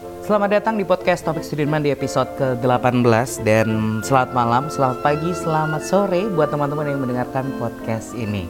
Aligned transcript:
Selamat 0.00 0.56
datang 0.56 0.80
di 0.80 0.88
podcast 0.88 1.20
Topik 1.20 1.44
Sudirman 1.44 1.84
di 1.84 1.92
episode 1.92 2.32
ke-18 2.40 3.44
Dan 3.44 4.00
selamat 4.00 4.32
malam, 4.32 4.72
selamat 4.72 5.04
pagi, 5.04 5.36
selamat 5.36 5.84
sore 5.84 6.32
buat 6.32 6.48
teman-teman 6.48 6.88
yang 6.88 7.04
mendengarkan 7.04 7.52
podcast 7.60 8.16
ini. 8.16 8.48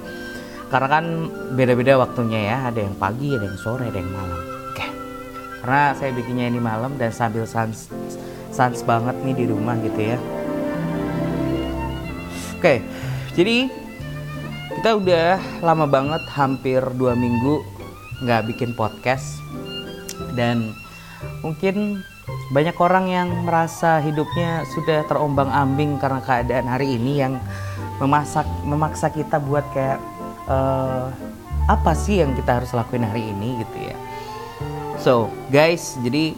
Karena 0.71 0.87
kan 0.87 1.05
beda-beda 1.59 1.99
waktunya 1.99 2.47
ya, 2.47 2.57
ada 2.71 2.87
yang 2.87 2.95
pagi, 2.95 3.35
ada 3.35 3.51
yang 3.51 3.59
sore, 3.59 3.91
ada 3.91 3.99
yang 3.99 4.15
malam. 4.15 4.39
Oke, 4.71 4.87
karena 5.67 5.83
saya 5.99 6.15
bikinnya 6.15 6.47
ini 6.47 6.63
malam 6.63 6.95
dan 6.95 7.11
sambil 7.11 7.43
sans, 7.43 7.91
sans 8.55 8.79
banget 8.87 9.19
nih 9.27 9.43
di 9.43 9.45
rumah 9.51 9.75
gitu 9.83 10.15
ya. 10.15 10.19
Oke, 12.55 12.87
jadi 13.35 13.67
kita 14.79 14.95
udah 14.95 15.43
lama 15.59 15.91
banget, 15.91 16.23
hampir 16.39 16.87
dua 16.95 17.19
minggu 17.19 17.67
nggak 18.23 18.47
bikin 18.47 18.79
podcast. 18.79 19.43
Dan 20.39 20.82
mungkin 21.43 22.01
banyak 22.55 22.77
orang 22.79 23.11
yang 23.11 23.29
merasa 23.43 23.99
hidupnya 23.99 24.63
sudah 24.77 25.03
terombang 25.11 25.51
ambing 25.51 25.99
karena 25.99 26.21
keadaan 26.23 26.67
hari 26.71 26.95
ini 26.95 27.19
yang 27.19 27.41
memasak 27.99 28.47
memaksa 28.63 29.11
kita 29.11 29.43
buat 29.43 29.67
kayak 29.75 29.99
uh, 30.47 31.11
apa 31.67 31.93
sih 31.95 32.23
yang 32.23 32.35
kita 32.35 32.63
harus 32.63 32.71
lakuin 32.75 33.07
hari 33.07 33.31
ini 33.31 33.63
gitu 33.63 33.77
ya. 33.79 33.97
So 34.99 35.31
guys, 35.51 35.99
jadi 36.03 36.35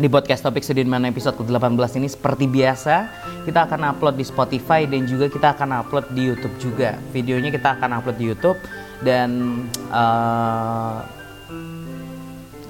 di 0.00 0.08
podcast 0.08 0.40
topik 0.40 0.64
Sudirman 0.64 1.04
episode 1.04 1.36
ke-18 1.36 2.00
ini 2.00 2.08
seperti 2.08 2.48
biasa 2.48 3.10
kita 3.44 3.68
akan 3.68 3.92
upload 3.92 4.16
di 4.16 4.24
Spotify 4.24 4.88
dan 4.88 5.04
juga 5.04 5.28
kita 5.28 5.52
akan 5.52 5.84
upload 5.84 6.08
di 6.16 6.22
YouTube 6.24 6.56
juga. 6.56 6.96
Videonya 7.12 7.52
kita 7.52 7.76
akan 7.76 8.00
upload 8.00 8.16
di 8.16 8.24
YouTube 8.32 8.56
dan 9.04 9.60
uh, 9.92 11.19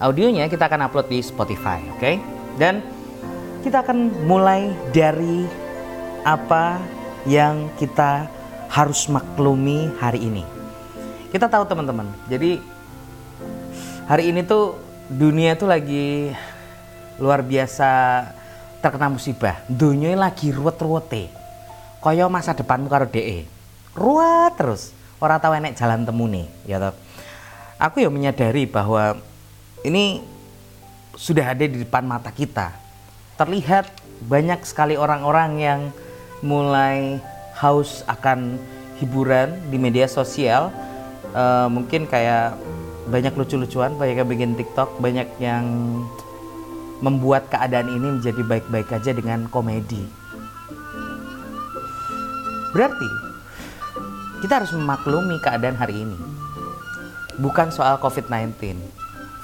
audionya 0.01 0.49
kita 0.49 0.67
akan 0.67 0.89
upload 0.89 1.13
di 1.13 1.21
Spotify, 1.21 1.85
oke? 1.93 2.01
Okay? 2.01 2.17
Dan 2.57 2.81
kita 3.61 3.85
akan 3.85 4.25
mulai 4.25 4.73
dari 4.97 5.45
apa 6.25 6.81
yang 7.29 7.69
kita 7.77 8.25
harus 8.73 9.05
maklumi 9.13 9.93
hari 10.01 10.25
ini. 10.25 10.45
Kita 11.29 11.47
tahu 11.47 11.69
teman-teman, 11.69 12.09
jadi 12.27 12.59
hari 14.09 14.35
ini 14.35 14.43
tuh 14.43 14.75
dunia 15.07 15.55
tuh 15.55 15.69
lagi 15.71 16.33
luar 17.21 17.45
biasa 17.45 17.91
terkena 18.81 19.13
musibah. 19.13 19.61
Dunia 19.69 20.17
lagi 20.17 20.51
ruwet-ruwete. 20.51 21.29
Kaya 22.01 22.27
masa 22.33 22.57
depanmu 22.57 22.89
karo 22.89 23.05
DE. 23.05 23.45
Ruwet 23.93 24.57
terus. 24.57 24.97
Orang 25.21 25.37
tahu 25.37 25.53
enek 25.53 25.77
jalan 25.77 26.09
temu 26.09 26.25
nih, 26.25 26.49
ya 26.65 26.81
toh. 26.81 26.97
Aku 27.77 28.01
ya 28.01 28.09
menyadari 28.09 28.65
bahwa 28.65 29.21
ini 29.85 30.21
sudah 31.17 31.53
ada 31.57 31.65
di 31.65 31.85
depan 31.85 32.05
mata 32.05 32.29
kita. 32.33 32.73
Terlihat 33.41 33.89
banyak 34.29 34.61
sekali 34.69 35.01
orang-orang 35.01 35.51
yang 35.57 35.81
mulai 36.45 37.21
haus 37.57 38.05
akan 38.05 38.61
hiburan 39.01 39.57
di 39.73 39.81
media 39.81 40.05
sosial. 40.09 40.69
Uh, 41.31 41.71
mungkin 41.71 42.05
kayak 42.11 42.59
banyak 43.09 43.33
lucu-lucuan, 43.37 43.97
banyak 43.97 44.21
yang 44.21 44.29
bikin 44.29 44.53
TikTok, 44.59 45.01
banyak 45.01 45.29
yang 45.41 45.65
membuat 47.01 47.49
keadaan 47.49 47.89
ini 47.89 48.21
menjadi 48.21 48.43
baik-baik 48.45 48.93
aja 48.93 49.11
dengan 49.17 49.49
komedi. 49.49 50.05
Berarti 52.77 53.09
kita 54.45 54.63
harus 54.63 54.73
memaklumi 54.77 55.41
keadaan 55.41 55.81
hari 55.81 56.05
ini. 56.05 56.19
Bukan 57.41 57.73
soal 57.73 57.97
COVID-19, 58.05 58.77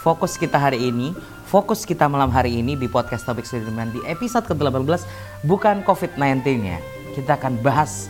fokus 0.06 0.38
kita 0.38 0.54
hari 0.54 0.94
ini, 0.94 1.10
fokus 1.50 1.82
kita 1.82 2.06
malam 2.06 2.30
hari 2.30 2.62
ini 2.62 2.78
di 2.78 2.86
podcast 2.86 3.26
Topik 3.26 3.42
Sudirman 3.42 3.90
di 3.90 3.98
episode 4.06 4.46
ke-18 4.46 5.02
bukan 5.42 5.82
COVID-19 5.82 6.46
ya. 6.62 6.78
Kita 7.18 7.34
akan 7.34 7.58
bahas 7.58 8.06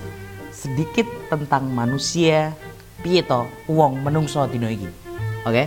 sedikit 0.52 1.08
tentang 1.32 1.64
manusia 1.72 2.52
pieto 3.00 3.48
wong 3.64 4.04
menungso 4.04 4.44
dino. 4.44 4.68
Oke? 4.68 4.92
Okay? 5.48 5.66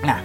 Nah, 0.00 0.24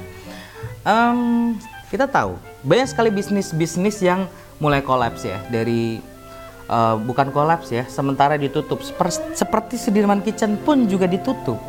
um, 0.88 1.52
kita 1.92 2.08
tahu 2.08 2.40
banyak 2.64 2.88
sekali 2.88 3.12
bisnis-bisnis 3.12 4.00
yang 4.00 4.24
mulai 4.56 4.80
kolaps 4.80 5.28
ya 5.28 5.44
dari 5.52 6.00
uh, 6.72 6.96
bukan 6.96 7.36
kolaps 7.36 7.76
ya, 7.76 7.84
sementara 7.92 8.40
ditutup. 8.40 8.80
Seperti 9.36 9.76
Sudirman 9.76 10.24
Kitchen 10.24 10.56
pun 10.64 10.88
juga 10.88 11.12
ditutup 11.12 11.60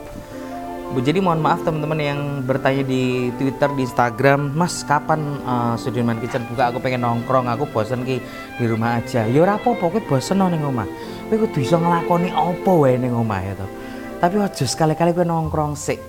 jadi 0.98 1.22
mohon 1.22 1.38
maaf 1.38 1.62
teman-teman 1.62 2.02
yang 2.02 2.20
bertanya 2.42 2.82
di 2.82 3.30
Twitter, 3.38 3.70
di 3.78 3.86
Instagram, 3.86 4.50
Mas 4.58 4.82
kapan 4.82 5.38
uh, 5.46 5.78
Sudirman 5.78 6.18
Kitchen 6.18 6.42
buka? 6.50 6.74
Aku 6.74 6.82
pengen 6.82 7.06
nongkrong, 7.06 7.46
aku 7.46 7.70
bosen 7.70 8.02
ki 8.02 8.18
di 8.58 8.64
rumah 8.66 8.98
aja. 8.98 9.22
Ya 9.30 9.38
ora 9.38 9.54
apa-apa, 9.54 9.86
kowe 9.86 10.02
bosen 10.02 10.42
ning 10.42 10.66
omah. 10.66 10.90
Kowe 11.30 11.46
kudu 11.46 11.62
iso 11.62 11.78
nglakoni 11.78 12.34
apa 12.34 12.72
wae 12.74 12.98
ning 12.98 13.14
omah 13.14 13.38
ya 13.38 13.54
toh. 13.54 13.70
Tapi 14.18 14.34
aja 14.42 14.64
sekali-kali 14.66 15.14
kowe 15.14 15.22
nongkrong 15.22 15.78
sik. 15.78 16.02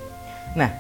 Nah, 0.58 0.74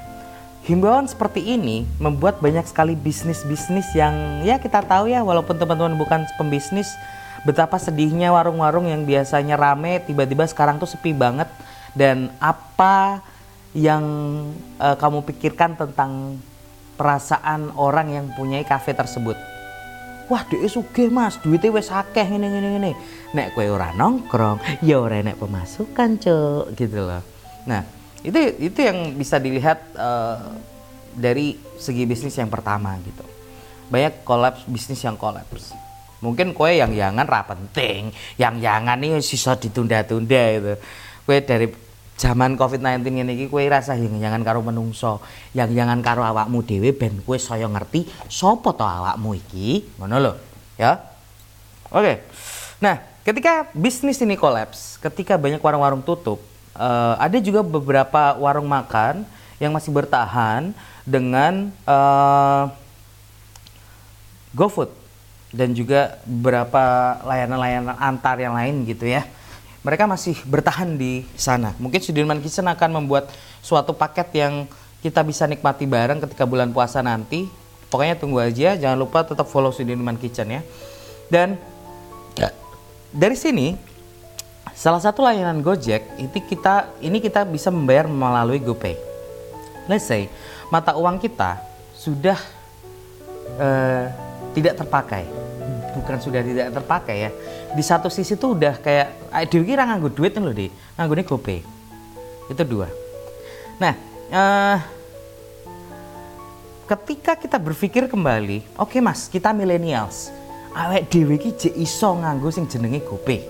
himbauan 0.65 1.05
seperti 1.05 1.53
ini 1.53 1.85
membuat 2.01 2.41
banyak 2.41 2.65
sekali 2.65 2.97
bisnis-bisnis 2.97 3.85
yang 3.93 4.41
ya 4.41 4.57
kita 4.57 4.81
tahu 4.81 5.13
ya 5.13 5.21
walaupun 5.21 5.61
teman-teman 5.61 5.93
bukan 5.93 6.25
pembisnis 6.41 6.89
betapa 7.45 7.77
sedihnya 7.77 8.33
warung-warung 8.33 8.89
yang 8.89 9.05
biasanya 9.05 9.57
rame 9.57 10.01
tiba-tiba 10.05 10.45
sekarang 10.49 10.77
tuh 10.77 10.89
sepi 10.89 11.13
banget 11.13 11.49
dan 11.97 12.29
apa 12.37 13.25
yang 13.71 14.03
uh, 14.79 14.95
kamu 14.99 15.23
pikirkan 15.31 15.79
tentang 15.79 16.39
perasaan 16.99 17.71
orang 17.79 18.11
yang 18.11 18.25
punya 18.35 18.59
kafe 18.67 18.91
tersebut. 18.91 19.33
Wah, 20.31 20.47
dia 20.47 20.63
sugih 20.71 21.11
mas, 21.11 21.35
duitnya 21.43 21.75
wes 21.75 21.91
akeh 21.91 22.23
ini 22.23 22.47
ini 22.47 22.69
ini. 22.79 22.91
Nek 23.35 23.51
kue 23.51 23.67
ora 23.67 23.91
nongkrong, 23.91 24.79
ya 24.79 25.03
ora 25.03 25.19
nek 25.19 25.35
pemasukan 25.35 26.09
cok, 26.23 26.65
gitu 26.79 27.03
loh. 27.03 27.19
Nah, 27.67 27.83
itu 28.23 28.39
itu 28.59 28.79
yang 28.79 29.11
bisa 29.19 29.43
dilihat 29.43 29.91
uh, 29.99 30.55
dari 31.11 31.59
segi 31.75 32.07
bisnis 32.07 32.39
yang 32.39 32.47
pertama 32.47 32.95
gitu. 33.03 33.27
Banyak 33.91 34.23
kolaps 34.23 34.63
bisnis 34.71 35.03
yang 35.03 35.19
kolaps. 35.19 35.75
Mungkin 36.23 36.55
kue 36.55 36.79
yang 36.79 36.95
jangan 36.95 37.27
ra 37.27 37.43
penting, 37.43 38.15
yang 38.39 38.61
jangan 38.61 38.95
nih 39.03 39.19
sisa 39.19 39.59
ditunda-tunda 39.59 40.43
itu. 40.53 40.73
Kue 41.27 41.43
dari 41.43 41.67
zaman 42.21 42.53
COVID-19 42.53 43.01
ini 43.01 43.49
iki 43.49 43.65
rasa 43.65 43.97
yang 43.97 44.21
jangan 44.21 44.45
karo 44.45 44.61
menungso, 44.61 45.17
yang 45.57 45.73
jangan 45.73 46.05
karo 46.05 46.21
awakmu 46.21 46.61
dhewe 46.61 46.93
ben 46.93 47.17
kowe 47.25 47.33
saya 47.41 47.65
ngerti 47.65 48.05
sapa 48.29 48.69
to 48.77 48.85
awakmu 48.85 49.33
iki. 49.33 49.97
Ngono 49.97 50.15
lho, 50.21 50.33
ya. 50.77 51.01
Oke. 51.89 52.21
Nah, 52.77 53.01
ketika 53.25 53.73
bisnis 53.73 54.21
ini 54.21 54.37
kolaps, 54.37 55.01
ketika 55.01 55.33
banyak 55.33 55.57
warung-warung 55.57 56.05
tutup, 56.05 56.37
uh, 56.77 57.17
ada 57.17 57.41
juga 57.41 57.65
beberapa 57.65 58.37
warung 58.37 58.69
makan 58.69 59.25
yang 59.57 59.73
masih 59.73 59.89
bertahan 59.89 60.77
dengan 61.01 61.73
uh, 61.89 62.69
GoFood 64.53 64.93
dan 65.49 65.73
juga 65.73 66.21
beberapa 66.23 67.17
layanan-layanan 67.25 67.97
antar 67.97 68.37
yang 68.37 68.53
lain 68.53 68.87
gitu 68.87 69.09
ya 69.09 69.25
mereka 69.81 70.05
masih 70.05 70.37
bertahan 70.45 70.93
di 70.93 71.25
sana. 71.33 71.73
Mungkin 71.81 72.01
Sudirman 72.01 72.37
Kitchen 72.37 72.69
akan 72.69 73.01
membuat 73.01 73.33
suatu 73.65 73.97
paket 73.97 74.29
yang 74.37 74.69
kita 75.01 75.25
bisa 75.25 75.49
nikmati 75.49 75.89
bareng 75.89 76.21
ketika 76.21 76.45
bulan 76.45 76.69
puasa 76.69 77.01
nanti. 77.01 77.49
Pokoknya 77.89 78.15
tunggu 78.15 78.39
aja, 78.39 78.77
jangan 78.77 78.95
lupa 78.95 79.25
tetap 79.25 79.49
follow 79.49 79.73
Sudirman 79.73 80.15
Kitchen 80.21 80.53
ya. 80.53 80.61
Dan 81.27 81.57
ya, 82.37 82.53
dari 83.09 83.33
sini 83.33 83.73
salah 84.77 85.01
satu 85.01 85.25
layanan 85.25 85.65
Gojek 85.65 86.21
itu 86.21 86.37
kita 86.45 86.93
ini 87.01 87.17
kita 87.17 87.43
bisa 87.43 87.73
membayar 87.73 88.05
melalui 88.05 88.61
GoPay. 88.61 88.95
Let's 89.89 90.05
say 90.05 90.29
mata 90.69 90.93
uang 90.93 91.17
kita 91.17 91.57
sudah 91.97 92.37
uh, 93.57 94.05
tidak 94.55 94.77
terpakai 94.77 95.27
bukan 95.91 96.17
sudah 96.23 96.41
tidak 96.41 96.71
terpakai 96.71 97.17
ya 97.27 97.31
di 97.71 97.83
satu 97.83 98.11
sisi 98.11 98.35
tuh 98.35 98.57
udah 98.57 98.79
kayak 98.79 99.07
Dewi 99.47 99.71
kira 99.73 99.87
nganggu 99.87 100.11
duit 100.11 100.35
loh 100.37 100.51
di. 100.51 100.67
Nganggunya 100.97 101.23
GoPay. 101.23 101.59
Itu 102.51 102.63
dua. 102.67 102.87
Nah 103.79 103.93
uh, 104.31 104.77
ketika 106.87 107.39
kita 107.39 107.55
berpikir 107.55 108.11
kembali 108.11 108.75
oke 108.75 108.95
okay 108.95 108.99
mas 108.99 109.31
kita 109.31 109.55
millennials. 109.55 110.31
Awet 110.71 111.11
Dewi 111.11 111.35
ki 111.35 111.51
je 111.59 111.69
iso 111.75 112.15
nganggu 112.15 112.47
sing 112.51 112.67
jenenge 112.67 113.03
GoPay. 113.03 113.43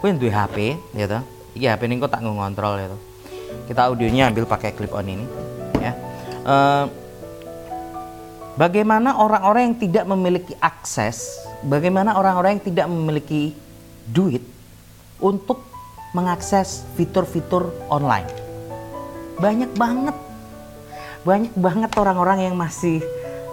Kowe 0.00 0.10
duwe 0.12 0.32
HP 0.32 0.76
ya 0.96 1.06
toh? 1.08 1.22
Iki 1.56 1.66
HP 1.68 1.80
ini 1.88 2.02
kok 2.02 2.12
tak 2.12 2.20
ngontrol 2.24 2.74
ya 2.76 2.86
toh? 2.92 3.00
Kita 3.68 3.88
audionya 3.88 4.32
ambil 4.32 4.44
pakai 4.48 4.74
clip 4.74 4.92
on 4.92 5.06
ini 5.08 5.24
ya. 5.80 5.92
Uh, 6.42 6.84
Bagaimana 8.52 9.16
orang-orang 9.16 9.72
yang 9.72 9.76
tidak 9.80 10.04
memiliki 10.04 10.52
akses, 10.60 11.40
bagaimana 11.66 12.18
orang-orang 12.18 12.58
yang 12.58 12.64
tidak 12.66 12.86
memiliki 12.90 13.54
duit 14.10 14.42
untuk 15.22 15.62
mengakses 16.12 16.82
fitur-fitur 16.98 17.70
online. 17.88 18.28
Banyak 19.38 19.72
banget. 19.78 20.16
Banyak 21.22 21.54
banget 21.54 21.90
orang-orang 21.94 22.50
yang 22.50 22.56
masih 22.58 22.98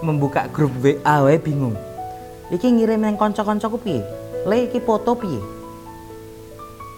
membuka 0.01 0.49
grup 0.49 0.73
WA 0.81 1.21
wae 1.23 1.37
bingung. 1.37 1.77
Iki 2.49 2.65
ngirim 2.65 3.05
yang 3.05 3.15
konco-koncoku 3.15 3.77
piye? 3.77 4.01
Le 4.49 4.65
iki 4.65 4.81
foto 4.81 5.13
piye? 5.13 5.41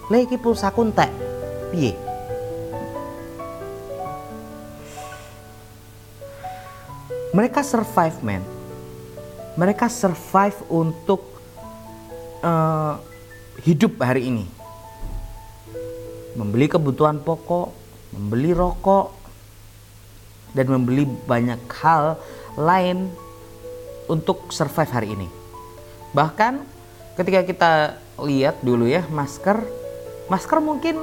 Le 0.07 0.23
iki 0.23 0.39
pulsa 0.39 0.71
kuntek 0.71 1.11
piye? 1.75 1.91
Mereka 7.31 7.63
survive, 7.63 8.19
man. 8.23 8.60
Mereka 9.61 9.85
survive 9.93 10.57
untuk 10.73 11.21
uh, 12.41 12.97
hidup 13.61 14.01
hari 14.01 14.33
ini. 14.33 14.49
Membeli 16.33 16.65
kebutuhan 16.65 17.21
pokok, 17.21 17.69
membeli 18.17 18.57
rokok, 18.57 19.13
dan 20.57 20.65
membeli 20.65 21.05
banyak 21.05 21.61
hal 21.77 22.17
lain 22.57 23.13
untuk 24.09 24.49
survive 24.49 24.89
hari 24.89 25.13
ini. 25.13 25.27
Bahkan 26.17 26.53
ketika 27.21 27.45
kita 27.45 27.71
lihat 28.17 28.65
dulu 28.65 28.89
ya 28.89 29.05
masker, 29.13 29.61
masker 30.25 30.57
mungkin 30.57 30.97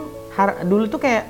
dulu 0.66 0.90
tuh 0.90 0.98
kayak 0.98 1.24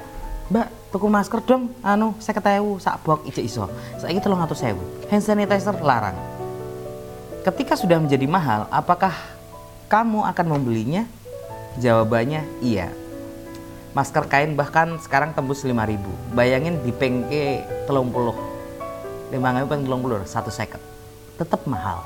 Mbak 0.48 0.96
tuku 0.96 1.06
masker 1.12 1.44
dong, 1.44 1.76
anu 1.84 2.16
saya 2.25 2.32
ketahui 2.40 2.80
sak 2.80 3.04
bok 3.04 3.20
ijo 3.28 3.44
iso. 3.44 3.69
Saya 4.00 4.16
gitu 4.16 4.32
loh 4.32 4.40
ngatur 4.40 4.56
sewu. 4.56 4.80
Hand 5.12 5.20
sanitizer 5.20 5.76
larang. 5.84 6.38
Ketika 7.49 7.81
sudah 7.81 7.97
menjadi 7.97 8.29
mahal, 8.29 8.69
apakah 8.69 9.17
kamu 9.89 10.21
akan 10.21 10.47
membelinya? 10.53 11.09
Jawabannya 11.81 12.45
iya. 12.61 12.93
Masker 13.97 14.29
kain 14.29 14.53
bahkan 14.53 15.00
sekarang 15.00 15.33
tembus 15.33 15.65
5000 15.65 15.97
Bayangin 16.37 16.77
di 16.85 16.93
pengke 16.93 17.65
telung 17.89 18.12
puluh. 18.12 18.37
Lima 19.33 19.65
peng 19.65 19.81
telung 19.81 20.05
puluh, 20.05 20.21
satu 20.29 20.53
seket. 20.53 20.77
Tetap 21.41 21.65
mahal. 21.65 22.05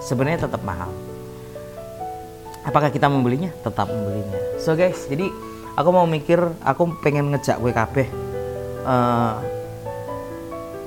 Sebenarnya 0.00 0.48
tetap 0.48 0.64
mahal. 0.64 0.88
Apakah 2.64 2.88
kita 2.88 3.12
membelinya? 3.12 3.52
Tetap 3.60 3.92
membelinya. 3.92 4.40
So 4.56 4.72
guys, 4.72 5.04
jadi 5.04 5.28
aku 5.76 5.88
mau 5.92 6.08
mikir, 6.08 6.40
aku 6.64 6.96
pengen 7.04 7.28
ngejak 7.28 7.60
kue 7.60 7.76
kabeh. 7.76 8.08
Uh, 8.88 9.36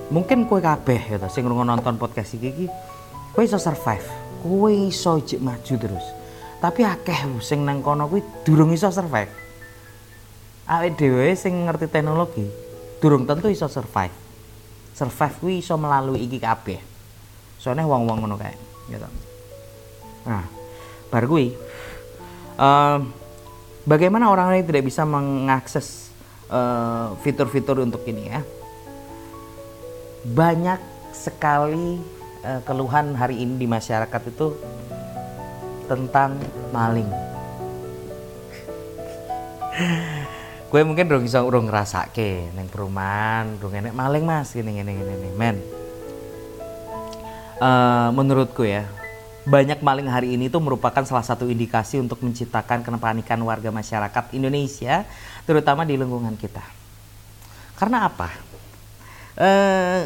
mungkin 0.09 0.49
kue 0.49 0.57
kabeh 0.57 1.05
gitu, 1.05 1.29
sing 1.29 1.45
nonton 1.45 2.01
podcast 2.01 2.33
iki, 2.33 2.65
kue 3.39 3.47
iso 3.47 3.55
survive, 3.55 4.03
kue 4.43 4.91
iso 4.91 5.15
maju 5.39 5.73
terus. 5.79 6.05
Tapi 6.59 6.83
akeh 6.83 7.39
sing 7.39 7.63
nang 7.63 7.79
kono 7.79 8.11
kuwi 8.11 8.19
durung 8.43 8.75
iso 8.75 8.91
survive. 8.91 9.31
Awake 10.67 10.99
dhewe 10.99 11.31
sing 11.39 11.63
ngerti 11.63 11.87
teknologi 11.87 12.43
durung 12.99 13.23
tentu 13.23 13.47
iso 13.47 13.71
survive. 13.71 14.11
Survive 14.91 15.35
kuwi 15.39 15.63
iso 15.63 15.79
melalui 15.79 16.27
iki 16.27 16.35
kabeh. 16.35 16.83
Soalnya 17.55 17.87
wong-wong 17.87 18.27
ngono 18.27 18.35
kae 18.35 18.69
gitu 18.89 19.07
nah 20.27 20.43
bar 21.09 21.23
kuwi 21.25 21.55
uh, 22.59 22.99
bagaimana 23.87 24.27
orang 24.29 24.59
yang 24.59 24.67
tidak 24.67 24.83
bisa 24.85 25.07
mengakses 25.07 26.11
uh, 26.51 27.15
fitur-fitur 27.23 27.81
untuk 27.81 28.03
ini 28.05 28.23
ya? 28.29 28.41
Banyak 30.19 30.83
sekali 31.15 32.18
uh, 32.43 32.61
keluhan 32.63 33.15
hari 33.15 33.43
ini 33.43 33.59
di 33.59 33.67
masyarakat 33.67 34.21
itu 34.29 34.55
tentang 35.89 36.37
maling. 36.69 37.09
Gue 40.69 40.85
mungkin 40.85 41.09
dong 41.09 41.25
bisa 41.25 41.41
urung 41.41 41.65
ke 42.13 42.51
neng 42.53 42.69
perumahan 42.69 43.57
dong 43.57 43.73
enek 43.73 43.95
maling 43.95 44.21
mas. 44.21 44.53
Gini 44.53 44.77
gini 44.77 44.91
gini, 44.93 45.13
gini. 45.17 45.29
men 45.33 45.57
uh, 47.57 48.09
menurutku 48.13 48.63
ya 48.65 48.85
banyak 49.49 49.81
maling 49.81 50.05
hari 50.05 50.37
ini 50.37 50.45
itu 50.51 50.59
merupakan 50.61 51.01
salah 51.07 51.25
satu 51.25 51.49
indikasi 51.49 51.97
untuk 51.97 52.21
menciptakan 52.21 52.85
kepanikan 52.85 53.39
warga 53.41 53.73
masyarakat 53.73 54.35
Indonesia 54.35 55.09
terutama 55.47 55.87
di 55.87 55.97
lingkungan 55.97 56.37
kita. 56.37 56.61
Karena 57.79 58.05
apa? 58.11 58.29
Uh, 59.39 60.05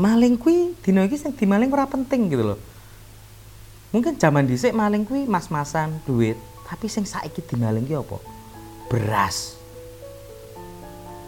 maling 0.00 0.40
kui 0.40 0.72
dino 0.80 1.04
iki 1.04 1.20
sing 1.20 1.36
dimaling 1.36 1.68
ora 1.68 1.84
penting 1.84 2.32
gitu 2.32 2.56
loh 2.56 2.58
mungkin 3.92 4.16
zaman 4.16 4.48
dhisik 4.48 4.72
maling 4.72 5.04
kui 5.04 5.28
mas-masan 5.28 6.00
duit 6.08 6.40
tapi 6.64 6.88
sing 6.88 7.04
saiki 7.04 7.44
dimaling 7.44 7.84
ki 7.84 8.00
apa 8.00 8.40
beras, 8.90 9.54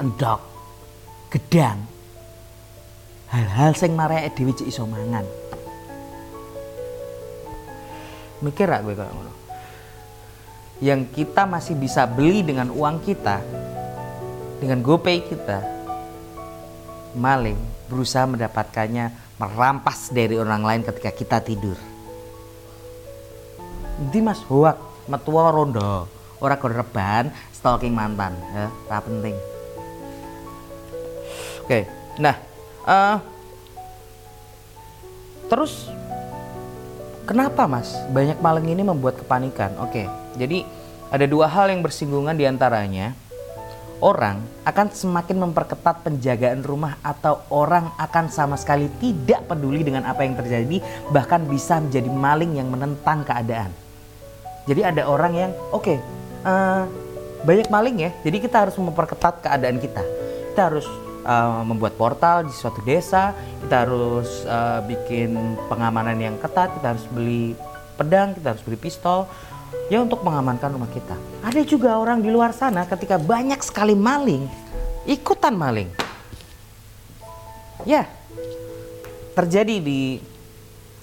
endok, 0.02 0.42
gedang. 1.30 1.78
Hal-hal 3.30 3.72
sing 3.78 3.94
mareke 3.94 4.34
dhewe 4.34 4.52
cek 4.52 4.68
iso 4.68 4.84
mangan. 4.84 5.24
Mikir 8.42 8.66
gak 8.66 8.82
gue 8.82 8.98
kalau 8.98 9.14
ngono? 9.14 9.32
Yang 10.82 11.14
kita 11.14 11.46
masih 11.46 11.78
bisa 11.78 12.04
beli 12.10 12.42
dengan 12.42 12.74
uang 12.74 13.06
kita, 13.06 13.38
dengan 14.58 14.82
GoPay 14.82 15.22
kita, 15.30 15.62
maling 17.14 17.56
berusaha 17.92 18.24
mendapatkannya 18.24 19.12
merampas 19.36 20.08
dari 20.08 20.40
orang 20.40 20.64
lain 20.64 20.82
ketika 20.88 21.12
kita 21.12 21.38
tidur. 21.44 21.76
Dimas 24.08 24.40
hoak 24.48 24.80
metua 25.04 25.52
rondo? 25.52 26.08
Ora 26.42 26.58
reban 26.58 27.30
stalking 27.54 27.94
mantan 27.94 28.34
ya 28.50 28.66
tak 28.90 29.06
penting. 29.06 29.36
Oke 31.62 31.86
nah 32.18 32.36
uh, 32.88 33.16
terus 35.46 35.86
kenapa 37.28 37.70
mas 37.70 37.94
banyak 38.10 38.42
maling 38.42 38.74
ini 38.74 38.82
membuat 38.82 39.22
kepanikan? 39.22 39.76
Oke 39.78 40.10
jadi 40.34 40.66
ada 41.12 41.28
dua 41.28 41.46
hal 41.46 41.70
yang 41.70 41.84
bersinggungan 41.84 42.34
di 42.34 42.48
antaranya 42.48 43.14
orang 44.02 44.42
akan 44.66 44.90
semakin 44.90 45.38
memperketat 45.48 46.02
penjagaan 46.02 46.66
rumah 46.66 46.98
atau 47.00 47.40
orang 47.54 47.94
akan 47.96 48.26
sama 48.28 48.58
sekali 48.58 48.90
tidak 48.98 49.46
peduli 49.46 49.86
dengan 49.86 50.04
apa 50.04 50.26
yang 50.26 50.34
terjadi 50.34 50.82
bahkan 51.14 51.46
bisa 51.46 51.78
menjadi 51.78 52.10
maling 52.10 52.58
yang 52.58 52.68
menentang 52.68 53.22
keadaan 53.22 53.70
jadi 54.66 54.94
ada 54.94 55.06
orang 55.06 55.32
yang 55.34 55.50
oke 55.70 55.82
okay, 55.82 55.98
uh, 56.46 56.86
banyak 57.42 57.68
maling 57.68 57.96
ya. 57.98 58.10
Jadi 58.22 58.36
kita 58.38 58.66
harus 58.66 58.76
memperketat 58.78 59.42
keadaan 59.42 59.82
kita. 59.82 60.02
Kita 60.52 60.70
harus 60.70 60.86
uh, 61.26 61.66
membuat 61.66 61.98
portal 61.98 62.46
di 62.46 62.54
suatu 62.54 62.78
desa. 62.86 63.34
Kita 63.66 63.82
harus 63.86 64.46
uh, 64.46 64.78
bikin 64.86 65.58
pengamanan 65.66 66.18
yang 66.18 66.38
ketat. 66.38 66.70
Kita 66.78 66.94
harus 66.94 67.06
beli 67.10 67.58
pedang. 67.98 68.38
Kita 68.38 68.54
harus 68.54 68.62
beli 68.62 68.78
pistol. 68.78 69.26
Ya 69.92 70.00
untuk 70.00 70.24
mengamankan 70.24 70.72
rumah 70.72 70.88
kita. 70.88 71.16
Ada 71.44 71.64
juga 71.68 72.00
orang 72.00 72.24
di 72.24 72.32
luar 72.32 72.56
sana 72.56 72.88
ketika 72.88 73.20
banyak 73.20 73.60
sekali 73.60 73.92
maling, 73.92 74.48
ikutan 75.04 75.52
maling. 75.52 75.90
Ya, 77.84 78.08
terjadi 79.36 79.82
di 79.82 80.22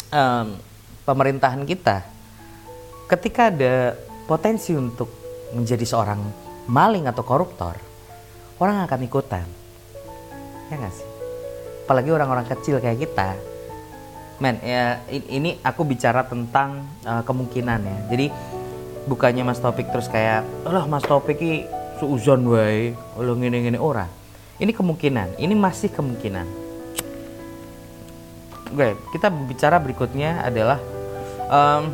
um, 0.09 0.57
pemerintahan 1.05 1.65
kita. 1.65 2.05
Ketika 3.09 3.49
ada 3.49 3.97
potensi 4.29 4.73
untuk 4.77 5.09
menjadi 5.53 5.85
seorang 5.85 6.21
maling 6.69 7.09
atau 7.09 7.25
koruptor, 7.25 7.73
orang 8.61 8.85
akan 8.85 9.01
ikutan. 9.01 9.45
Ya 10.69 10.75
nggak 10.77 10.93
sih? 10.93 11.07
Apalagi 11.89 12.09
orang-orang 12.13 12.45
kecil 12.45 12.77
kayak 12.77 13.01
kita. 13.01 13.33
Men, 14.39 14.55
ya 14.63 15.03
ini 15.09 15.59
aku 15.65 15.83
bicara 15.83 16.23
tentang 16.23 16.85
uh, 17.03 17.25
kemungkinan 17.25 17.79
ya. 17.81 17.97
Jadi 18.13 18.25
bukannya 19.09 19.41
Mas 19.41 19.57
Topik 19.57 19.89
terus 19.89 20.05
kayak, 20.05 20.45
"Lah 20.69 20.85
Mas 20.85 21.01
Topik 21.01 21.41
ini 21.41 21.65
suuzon 21.97 22.45
wae, 22.45 22.93
lo 23.17 23.33
ngene-ngene 23.33 23.81
ora." 23.81 24.05
Ini 24.61 24.69
kemungkinan, 24.69 25.41
ini 25.41 25.55
masih 25.57 25.89
kemungkinan. 25.89 26.45
Oke, 28.69 28.93
kita 29.17 29.33
bicara 29.33 29.81
berikutnya 29.81 30.45
adalah 30.45 30.77
um, 31.49 31.89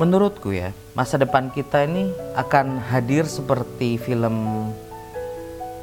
menurutku 0.00 0.54
ya 0.54 0.72
masa 0.96 1.20
depan 1.20 1.52
kita 1.52 1.84
ini 1.84 2.08
akan 2.32 2.80
hadir 2.80 3.28
seperti 3.28 4.00
film 4.00 4.70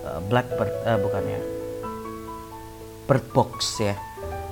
uh, 0.01 0.19
Blackbird 0.25 0.73
uh, 0.89 0.97
bukan 0.97 1.23
ya 1.27 1.41
Bird 3.05 3.25
Box 3.29 3.77
ya 3.77 3.93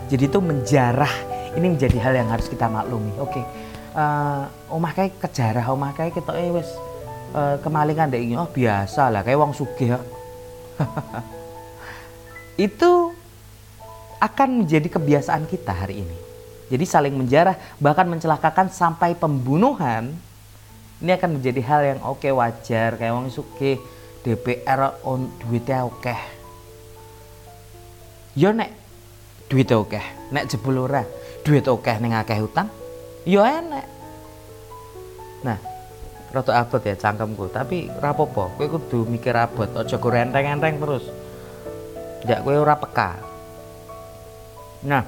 jadi 0.06 0.30
itu 0.30 0.38
menjarah 0.38 1.10
ini 1.58 1.74
menjadi 1.74 1.98
hal 1.98 2.14
yang 2.14 2.30
harus 2.30 2.46
kita 2.46 2.70
maklumi 2.70 3.10
oke 3.18 3.34
okay. 3.34 3.44
Uh, 3.96 4.44
omah 4.70 4.92
kayak 4.92 5.18
kejarah 5.24 5.66
omah 5.72 5.96
kayak 5.96 6.14
kita 6.14 6.36
eh 6.36 6.52
wes 6.52 6.70
uh, 7.32 7.58
kemalingan 7.64 8.12
deh 8.12 8.22
oh 8.36 8.52
biasa 8.52 9.10
lah 9.10 9.24
kayak 9.24 9.40
wong 9.40 9.56
sugih 9.56 9.96
itu 12.68 12.92
akan 14.20 14.64
menjadi 14.64 14.88
kebiasaan 14.92 15.48
kita 15.48 15.72
hari 15.72 16.04
ini 16.04 16.18
jadi 16.68 16.86
saling 16.86 17.16
menjarah 17.16 17.56
bahkan 17.80 18.06
mencelakakan 18.06 18.68
sampai 18.70 19.16
pembunuhan 19.16 20.12
ini 21.00 21.12
akan 21.12 21.40
menjadi 21.40 21.62
hal 21.64 21.82
yang 21.84 22.00
oke 22.04 22.24
okay, 22.24 22.32
wajar 22.32 22.96
kayak 22.96 23.14
wong 23.16 23.28
suke 23.32 23.80
DPR 24.26 25.06
on 25.06 25.30
duitnya 25.38 25.86
oke. 25.86 26.02
Okay. 26.02 26.18
yo 28.34 28.50
nek 28.50 28.74
duit 29.46 29.70
oke 29.70 30.02
nek 30.34 30.50
jebul 30.50 30.82
ora 30.82 31.06
duit 31.46 31.68
oke 31.70 31.94
ning 32.02 32.18
akeh 32.18 32.42
utang 32.42 32.68
yo 33.26 33.42
enek. 33.42 33.86
Nah 35.42 35.58
rada 36.30 36.52
abot 36.62 36.84
ya 36.84 36.96
cangkemku 37.00 37.48
tapi 37.48 37.88
rapopo 38.00 38.52
kowe 38.60 38.68
kudu 38.68 39.08
mikir 39.08 39.32
abot 39.34 39.72
aja 39.72 39.98
go 39.98 40.10
renteng-renteng 40.14 40.78
terus. 40.78 41.06
Jak 42.26 42.46
kowe 42.46 42.56
ora 42.56 42.78
peka. 42.78 43.18
Nah 44.86 45.04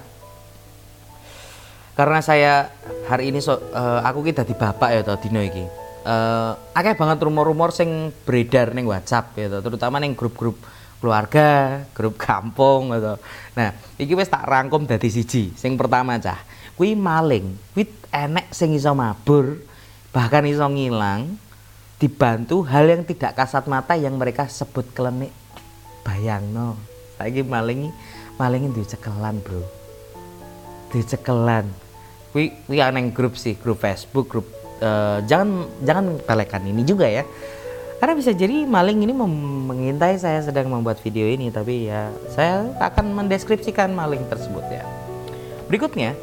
karena 1.97 2.21
saya 2.21 2.69
hari 3.09 3.33
ini 3.33 3.41
so, 3.41 3.57
uh, 3.57 4.05
aku 4.05 4.21
kita 4.21 4.45
di 4.45 4.53
bapak 4.53 4.89
ya 4.93 5.01
tau 5.01 5.17
dino 5.17 5.41
iki. 5.41 5.65
Uh, 6.07 6.55
akeh 6.71 6.95
banget 6.95 7.19
rumor-rumor 7.19 7.75
sing 7.75 8.15
beredar 8.24 8.71
ning 8.71 8.88
WhatsApp 8.88 9.33
ya 9.36 9.50
tau 9.50 9.65
terutama 9.65 10.00
ning 10.00 10.13
grup-grup 10.13 10.55
keluarga, 10.97 11.83
grup 11.93 12.17
kampung 12.17 12.93
gitu. 12.93 13.17
Nah, 13.53 13.69
iki 14.01 14.13
wis 14.17 14.29
tak 14.29 14.45
rangkum 14.45 14.86
dadi 14.89 15.09
siji. 15.09 15.53
Sing 15.53 15.77
pertama 15.77 16.17
cah, 16.17 16.41
kuwi 16.74 16.97
maling, 16.97 17.53
kuwi 17.74 17.86
enek 18.25 18.50
sing 18.50 18.74
iso 18.74 18.97
mabur, 18.97 19.62
bahkan 20.09 20.41
iso 20.50 20.65
ngilang 20.65 21.38
dibantu 22.01 22.65
hal 22.65 22.89
yang 22.89 23.03
tidak 23.05 23.38
kasat 23.38 23.69
mata 23.69 23.93
yang 23.93 24.17
mereka 24.17 24.50
sebut 24.50 24.89
klenik. 24.97 25.33
Bayangno, 26.01 26.79
saiki 27.19 27.45
maling 27.45 27.93
maling 28.41 28.74
dicekelan, 28.74 29.38
Bro. 29.43 29.62
Dicekelan. 30.89 31.67
Kuwi 32.33 32.53
kuwi 32.65 32.79
aneh 32.81 33.12
grup 33.13 33.38
sih, 33.38 33.53
grup 33.59 33.81
Facebook, 33.83 34.31
grup 34.31 34.47
uh, 34.81 35.19
jangan 35.25 35.67
jangan 35.83 36.05
balekan 36.25 36.63
ini 36.65 36.81
juga 36.86 37.09
ya 37.09 37.24
karena 37.97 38.13
bisa 38.13 38.29
jadi 38.29 38.69
maling 38.69 39.09
ini 39.09 39.13
mengintai 39.13 40.21
saya 40.21 40.45
sedang 40.45 40.69
membuat 40.69 41.01
video 41.01 41.25
ini 41.25 41.50
tapi 41.50 41.89
ya 41.89 42.13
saya 42.29 42.69
akan 42.77 43.17
mendeskripsikan 43.17 43.89
maling 43.89 44.21
tersebut 44.29 44.62
ya 44.69 44.86
berikutnya 45.65 46.13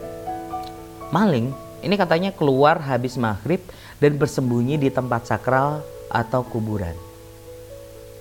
maling 1.10 1.50
ini 1.84 2.00
katanya 2.00 2.32
keluar 2.32 2.80
habis 2.80 3.20
maghrib 3.20 3.60
dan 4.00 4.16
bersembunyi 4.16 4.80
di 4.80 4.88
tempat 4.88 5.28
sakral 5.28 5.84
atau 6.08 6.40
kuburan. 6.40 6.96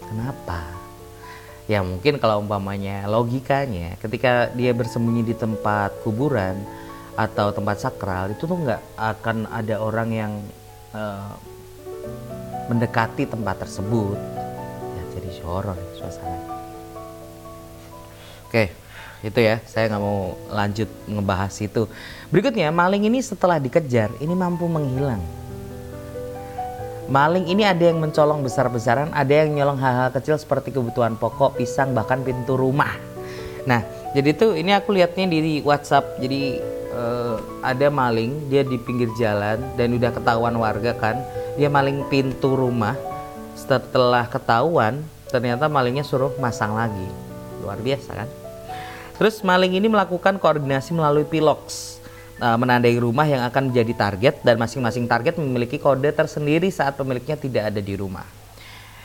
Kenapa? 0.04 0.68
Ya 1.64 1.80
mungkin 1.80 2.20
kalau 2.20 2.44
umpamanya 2.44 3.08
logikanya 3.08 3.96
ketika 4.04 4.52
dia 4.52 4.76
bersembunyi 4.76 5.24
di 5.24 5.32
tempat 5.32 5.96
kuburan 6.04 6.60
atau 7.16 7.56
tempat 7.56 7.80
sakral 7.80 8.36
itu 8.36 8.44
tuh 8.44 8.60
nggak 8.60 8.84
akan 9.00 9.48
ada 9.48 9.80
orang 9.80 10.10
yang 10.12 10.34
uh, 10.92 11.32
mendekati 12.68 13.24
tempat 13.24 13.64
tersebut. 13.64 14.20
Ya 14.92 15.04
jadi 15.16 15.30
horor 15.48 15.80
suasana. 15.96 16.40
Oke 18.52 18.76
itu 19.24 19.40
ya. 19.40 19.64
Saya 19.64 19.88
nggak 19.88 20.04
mau 20.04 20.36
lanjut 20.52 20.90
ngebahas 21.08 21.56
itu 21.64 21.88
berikutnya 22.34 22.74
maling 22.74 23.06
ini 23.06 23.22
setelah 23.22 23.62
dikejar 23.62 24.10
ini 24.18 24.34
mampu 24.34 24.66
menghilang. 24.66 25.22
Maling 27.06 27.46
ini 27.46 27.62
ada 27.62 27.94
yang 27.94 28.02
mencolong 28.02 28.42
besar-besaran 28.42 29.14
ada 29.14 29.30
yang 29.30 29.54
nyolong 29.54 29.78
hal-hal 29.78 30.10
kecil 30.10 30.42
seperti 30.42 30.74
kebutuhan 30.74 31.14
pokok 31.14 31.62
pisang 31.62 31.94
bahkan 31.94 32.26
pintu 32.26 32.58
rumah. 32.58 32.98
Nah 33.70 33.86
jadi 34.18 34.34
itu 34.34 34.58
ini 34.58 34.74
aku 34.74 34.98
lihatnya 34.98 35.30
di 35.30 35.62
WhatsApp. 35.62 36.18
Jadi 36.18 36.58
uh, 36.98 37.38
ada 37.62 37.94
maling 37.94 38.50
dia 38.50 38.66
di 38.66 38.82
pinggir 38.82 39.14
jalan 39.14 39.62
dan 39.78 39.94
udah 39.94 40.10
ketahuan 40.10 40.58
warga 40.58 40.98
kan 40.98 41.22
dia 41.54 41.70
maling 41.70 42.02
pintu 42.10 42.58
rumah. 42.58 42.98
Setelah 43.54 44.26
ketahuan 44.26 45.06
ternyata 45.30 45.70
malingnya 45.70 46.02
suruh 46.02 46.34
masang 46.42 46.74
lagi. 46.74 47.06
Luar 47.62 47.78
biasa 47.78 48.26
kan? 48.26 48.30
Terus 49.22 49.46
maling 49.46 49.78
ini 49.78 49.86
melakukan 49.86 50.42
koordinasi 50.42 50.98
melalui 50.98 51.30
pilox 51.30 51.94
uh, 52.44 52.58
menandai 52.60 53.00
rumah 53.00 53.24
yang 53.24 53.48
akan 53.48 53.72
menjadi 53.72 53.94
target 53.96 54.36
dan 54.44 54.60
masing-masing 54.60 55.08
target 55.08 55.40
memiliki 55.40 55.80
kode 55.80 56.12
tersendiri 56.12 56.68
saat 56.68 57.00
pemiliknya 57.00 57.40
tidak 57.40 57.72
ada 57.72 57.80
di 57.80 57.96
rumah. 57.96 58.28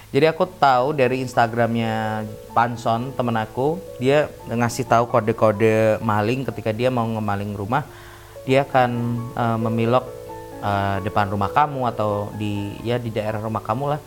Jadi 0.08 0.24
aku 0.24 0.48
tahu 0.48 0.96
dari 0.96 1.20
Instagramnya 1.20 2.24
Panson 2.56 3.12
temen 3.12 3.36
aku 3.36 3.76
dia 4.00 4.26
ngasih 4.48 4.88
tahu 4.88 5.04
kode-kode 5.06 6.00
maling. 6.00 6.48
Ketika 6.48 6.72
dia 6.72 6.88
mau 6.88 7.04
ngemaling 7.04 7.52
rumah 7.54 7.84
dia 8.48 8.64
akan 8.64 8.90
uh, 9.36 9.58
memilok 9.68 10.08
uh, 10.64 10.96
depan 11.04 11.28
rumah 11.28 11.52
kamu 11.52 11.92
atau 11.92 12.32
di 12.40 12.72
ya 12.80 12.96
di 12.96 13.12
daerah 13.12 13.44
rumah 13.44 13.60
kamu 13.60 13.84
lah. 13.96 14.00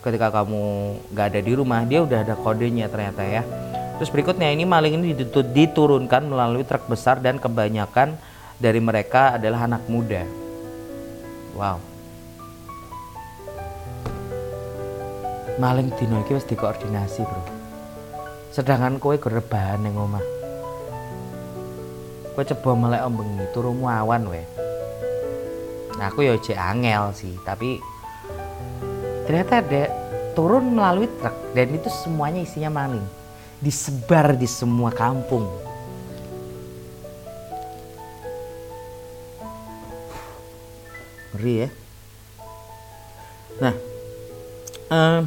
Ketika 0.00 0.32
kamu 0.32 0.62
nggak 1.12 1.26
ada 1.36 1.40
di 1.44 1.52
rumah 1.52 1.84
dia 1.84 2.00
udah 2.00 2.24
ada 2.24 2.34
kodenya 2.34 2.88
ternyata 2.88 3.20
ya. 3.20 3.44
Terus 4.00 4.08
berikutnya 4.08 4.48
ini 4.48 4.64
maling 4.64 5.04
ini 5.04 5.12
diturunkan 5.52 6.32
melalui 6.32 6.64
truk 6.64 6.88
besar 6.88 7.20
dan 7.20 7.36
kebanyakan 7.36 8.16
dari 8.62 8.78
mereka 8.78 9.34
adalah 9.34 9.66
anak 9.66 9.82
muda. 9.90 10.22
Wow. 11.58 11.82
Maling 15.58 15.90
dino 15.98 16.22
iki 16.22 16.38
wis 16.38 16.46
dikoordinasi 16.46 17.26
bro. 17.26 17.42
Sedangkan 18.54 19.02
kowe 19.02 19.18
gerebahan 19.18 19.82
ning 19.82 19.98
omah. 19.98 20.22
Kowe 22.38 22.46
coba 22.46 22.86
melek 22.86 23.02
ombengi 23.02 23.44
turumu 23.50 23.90
awan 23.90 24.30
weh 24.30 24.46
nah 26.02 26.10
aku 26.10 26.26
ya 26.26 26.34
cek 26.34 26.58
angel 26.58 27.14
sih 27.14 27.38
tapi 27.46 27.78
ternyata 29.22 29.62
ada 29.62 29.86
turun 30.34 30.74
melalui 30.74 31.06
truk 31.22 31.54
dan 31.54 31.70
itu 31.70 31.86
semuanya 31.92 32.42
isinya 32.42 32.82
maling. 32.82 33.06
Disebar 33.62 34.34
di 34.34 34.50
semua 34.50 34.90
kampung 34.90 35.46
ngeri 41.34 41.54
ya 41.66 41.68
nah 43.60 43.74
um, 44.92 45.22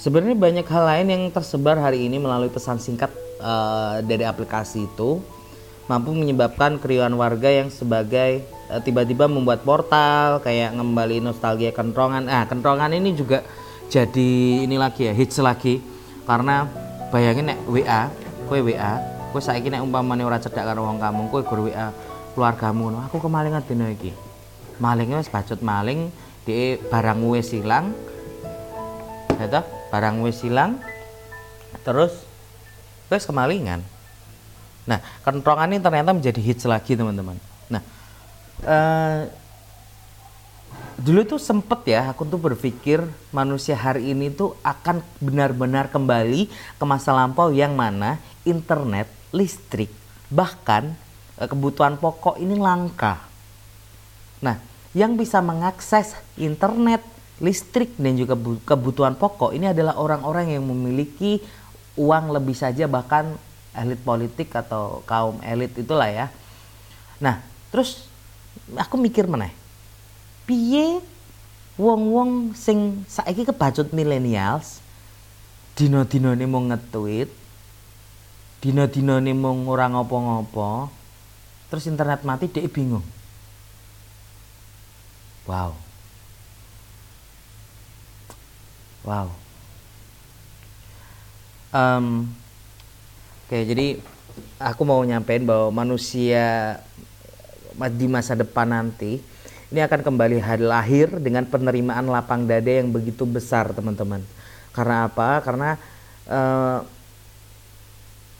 sebenarnya 0.00 0.36
banyak 0.36 0.66
hal 0.66 0.84
lain 0.88 1.08
yang 1.12 1.22
tersebar 1.28 1.76
hari 1.76 2.08
ini 2.08 2.16
melalui 2.16 2.48
pesan 2.48 2.80
singkat 2.80 3.12
uh, 3.40 4.00
dari 4.00 4.24
aplikasi 4.24 4.88
itu 4.88 5.20
mampu 5.90 6.14
menyebabkan 6.14 6.78
keriuhan 6.78 7.10
warga 7.18 7.50
yang 7.50 7.66
sebagai 7.66 8.46
uh, 8.70 8.78
tiba-tiba 8.78 9.26
membuat 9.26 9.66
portal 9.66 10.38
kayak 10.38 10.78
ngembali 10.78 11.18
nostalgia 11.18 11.74
kentrongan. 11.74 12.30
Ah, 12.30 12.46
kentrongan 12.46 12.94
ini 12.94 13.10
juga 13.18 13.42
jadi 13.90 14.64
ini 14.70 14.78
lagi 14.78 15.10
ya, 15.10 15.12
hits 15.12 15.42
lagi 15.42 15.82
karena 16.30 16.70
bayangin 17.10 17.50
nek 17.50 17.58
WA, 17.66 18.06
kowe 18.46 18.62
WA, 18.62 19.02
kowe 19.30 19.42
saiki 19.42 19.70
nek 19.70 19.82
umpamane 19.82 20.26
ora 20.26 20.38
cedak 20.42 20.66
karo 20.66 20.86
wong 20.86 20.98
kamu, 20.98 21.30
kowe 21.30 21.42
gur 21.46 21.60
WA 21.70 21.94
keluargamu 22.34 22.94
aku 23.10 23.18
kemalingan 23.18 23.62
dino 23.66 23.86
iki. 23.90 24.14
Malingnya 24.80 25.20
wis 25.20 25.28
bacut 25.30 25.60
maling, 25.60 26.08
di 26.46 26.78
barang 26.78 27.20
wis 27.28 27.52
hilang. 27.52 27.92
Ya 29.36 29.62
barang 29.90 30.22
wis 30.24 30.40
hilang. 30.40 30.80
Terus 31.84 32.12
wis 33.12 33.24
kemalingan. 33.26 33.82
Nah, 34.88 34.98
kentrongan 35.22 35.70
ini 35.76 35.80
ternyata 35.82 36.10
menjadi 36.16 36.40
hits 36.40 36.64
lagi 36.64 36.96
teman-teman. 36.96 37.36
Nah, 37.68 37.82
uh, 38.64 39.28
dulu 41.00 41.24
tuh 41.24 41.40
sempet 41.40 41.80
ya 41.88 42.12
aku 42.12 42.24
tuh 42.28 42.40
berpikir 42.40 43.04
manusia 43.32 43.76
hari 43.76 44.12
ini 44.12 44.32
tuh 44.32 44.56
akan 44.60 45.00
benar-benar 45.20 45.88
kembali 45.88 46.48
ke 46.50 46.84
masa 46.84 47.12
lampau 47.12 47.52
yang 47.52 47.76
mana 47.76 48.16
internet, 48.42 49.08
listrik, 49.30 49.90
bahkan 50.30 50.94
uh, 51.38 51.46
kebutuhan 51.46 51.96
pokok 51.98 52.38
ini 52.38 52.58
langka. 52.58 53.22
Nah, 54.42 54.58
yang 54.94 55.14
bisa 55.14 55.38
mengakses 55.38 56.18
internet, 56.34 57.02
listrik 57.40 57.96
dan 57.96 58.18
juga 58.18 58.36
kebutuhan 58.64 59.16
pokok 59.16 59.56
ini 59.56 59.72
adalah 59.72 59.96
orang-orang 59.96 60.54
yang 60.54 60.64
memiliki 60.66 61.40
uang 61.96 62.36
lebih 62.36 62.54
saja 62.54 62.84
bahkan 62.84 63.34
elit 63.72 64.00
politik 64.02 64.50
atau 64.52 65.00
kaum 65.08 65.38
elit 65.46 65.72
itulah 65.78 66.10
ya. 66.10 66.26
Nah, 67.22 67.40
terus 67.70 68.08
aku 68.76 69.00
mikir 69.00 69.24
mana? 69.30 69.48
Piye 70.44 71.00
wong-wong 71.80 72.52
sing 72.52 73.06
saiki 73.08 73.48
kebacut 73.48 73.94
millennials 73.96 74.84
dino-dino 75.72 76.36
ini 76.36 76.44
mau 76.44 76.60
nge-tweet 76.60 77.39
dino-dino 78.60 79.16
ini 79.20 79.32
mau 79.32 79.56
ngurang 79.56 79.96
ngopo-ngopo 79.96 80.92
terus 81.72 81.88
internet 81.88 82.22
mati 82.22 82.48
dia 82.48 82.68
bingung 82.68 83.04
wow 85.48 85.72
wow 89.04 89.28
um, 91.72 92.28
Oke, 93.50 93.66
jadi 93.66 93.98
aku 94.62 94.86
mau 94.86 95.02
nyampein 95.02 95.42
bahwa 95.42 95.82
manusia 95.82 96.78
di 97.98 98.06
masa 98.06 98.38
depan 98.38 98.70
nanti 98.70 99.18
ini 99.74 99.80
akan 99.82 100.06
kembali 100.06 100.38
lahir 100.62 101.10
dengan 101.18 101.42
penerimaan 101.42 102.06
lapang 102.06 102.46
dada 102.46 102.70
yang 102.70 102.94
begitu 102.94 103.26
besar, 103.26 103.74
teman-teman. 103.74 104.22
Karena 104.70 105.10
apa? 105.10 105.42
Karena 105.42 105.74
uh, 106.30 106.86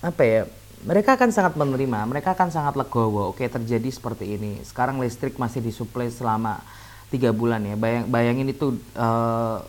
apa 0.01 0.23
ya? 0.25 0.43
Mereka 0.81 1.21
akan 1.21 1.29
sangat 1.29 1.61
menerima, 1.61 2.09
mereka 2.09 2.33
akan 2.33 2.49
sangat 2.49 2.73
legowo. 2.73 3.37
Oke, 3.37 3.45
terjadi 3.45 3.85
seperti 3.93 4.41
ini. 4.41 4.65
Sekarang 4.65 4.97
listrik 4.97 5.37
masih 5.37 5.61
disuplai 5.61 6.09
selama 6.09 6.65
tiga 7.13 7.37
bulan 7.37 7.61
ya. 7.61 7.77
Bayang, 7.77 8.09
bayangin 8.09 8.49
itu 8.49 8.81
uh, 8.97 9.61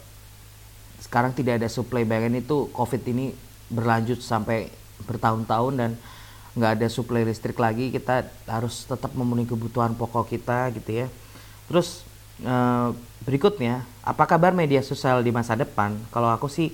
sekarang 1.04 1.36
tidak 1.36 1.60
ada 1.60 1.68
suplai. 1.68 2.08
Bayangin 2.08 2.40
itu 2.40 2.72
COVID 2.72 3.04
ini 3.12 3.36
berlanjut 3.68 4.24
sampai 4.24 4.72
bertahun-tahun 5.04 5.74
dan 5.76 5.92
nggak 6.56 6.72
ada 6.80 6.88
suplai 6.88 7.28
listrik 7.28 7.60
lagi. 7.60 7.92
Kita 7.92 8.24
harus 8.48 8.88
tetap 8.88 9.12
memenuhi 9.12 9.52
kebutuhan 9.52 9.92
pokok 9.92 10.32
kita 10.32 10.72
gitu 10.80 11.04
ya. 11.04 11.08
Terus 11.68 12.08
uh, 12.48 12.96
berikutnya, 13.28 13.84
apa 14.00 14.24
kabar 14.24 14.56
media 14.56 14.80
sosial 14.80 15.20
di 15.28 15.36
masa 15.36 15.60
depan? 15.60 16.00
Kalau 16.08 16.32
aku 16.32 16.48
sih 16.48 16.72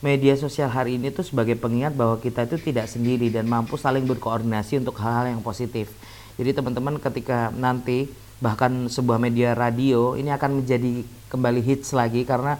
media 0.00 0.32
sosial 0.32 0.72
hari 0.72 0.96
ini 0.96 1.12
tuh 1.12 1.24
sebagai 1.24 1.60
pengingat 1.60 1.92
bahwa 1.92 2.16
kita 2.16 2.48
itu 2.48 2.56
tidak 2.72 2.88
sendiri 2.88 3.28
dan 3.28 3.44
mampu 3.44 3.76
saling 3.76 4.08
berkoordinasi 4.08 4.80
untuk 4.80 4.96
hal-hal 4.96 5.36
yang 5.36 5.44
positif. 5.44 5.92
Jadi 6.40 6.56
teman-teman 6.56 6.96
ketika 6.96 7.52
nanti 7.52 8.08
bahkan 8.40 8.88
sebuah 8.88 9.20
media 9.20 9.52
radio 9.52 10.16
ini 10.16 10.32
akan 10.32 10.64
menjadi 10.64 11.04
kembali 11.28 11.60
hits 11.60 11.92
lagi 11.92 12.24
karena 12.24 12.56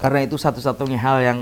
karena 0.00 0.24
itu 0.24 0.40
satu-satunya 0.40 0.96
hal 0.96 1.20
yang 1.20 1.38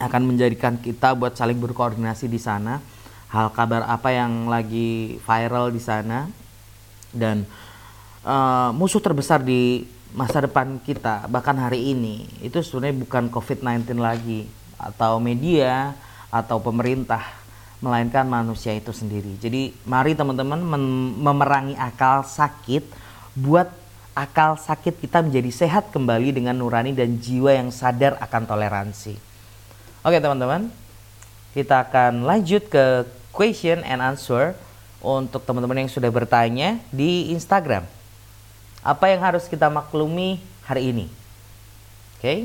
akan 0.00 0.22
menjadikan 0.24 0.80
kita 0.80 1.12
buat 1.12 1.36
saling 1.36 1.60
berkoordinasi 1.60 2.26
di 2.32 2.40
sana. 2.40 2.80
Hal 3.28 3.52
kabar 3.52 3.84
apa 3.88 4.12
yang 4.12 4.48
lagi 4.48 5.20
viral 5.20 5.72
di 5.72 5.80
sana 5.80 6.28
dan 7.12 7.44
uh, 8.24 8.72
musuh 8.72 9.00
terbesar 9.00 9.40
di 9.40 9.84
masa 10.12 10.44
depan 10.44 10.76
kita 10.84 11.24
bahkan 11.32 11.56
hari 11.56 11.96
ini 11.96 12.28
itu 12.44 12.60
sebenarnya 12.60 13.00
bukan 13.00 13.24
COVID-19 13.32 13.96
lagi 13.96 14.44
atau 14.76 15.16
media 15.16 15.96
atau 16.28 16.60
pemerintah 16.60 17.24
melainkan 17.82 18.28
manusia 18.28 18.76
itu 18.76 18.94
sendiri. 18.94 19.34
Jadi 19.42 19.74
mari 19.88 20.14
teman-teman 20.14 20.60
memerangi 21.18 21.74
akal 21.74 22.22
sakit 22.22 22.86
buat 23.34 23.66
akal 24.12 24.60
sakit 24.60 25.00
kita 25.00 25.24
menjadi 25.24 25.50
sehat 25.50 25.90
kembali 25.90 26.30
dengan 26.36 26.60
nurani 26.60 26.92
dan 26.92 27.16
jiwa 27.18 27.56
yang 27.56 27.72
sadar 27.72 28.20
akan 28.20 28.42
toleransi. 28.44 29.16
Oke 30.04 30.18
teman-teman, 30.20 30.68
kita 31.56 31.88
akan 31.88 32.28
lanjut 32.28 32.68
ke 32.68 33.08
question 33.32 33.80
and 33.82 34.04
answer 34.04 34.52
untuk 35.00 35.42
teman-teman 35.42 35.88
yang 35.88 35.90
sudah 35.90 36.12
bertanya 36.12 36.78
di 36.92 37.32
Instagram 37.32 38.01
apa 38.82 39.14
yang 39.14 39.22
harus 39.22 39.46
kita 39.46 39.70
maklumi 39.70 40.42
hari 40.66 40.90
ini. 40.90 41.06
Oke. 42.18 42.18
Okay? 42.18 42.38